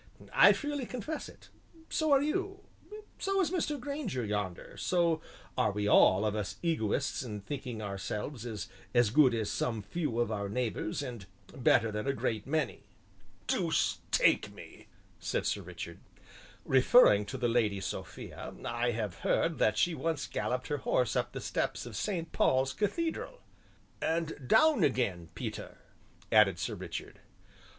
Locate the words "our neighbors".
10.31-11.03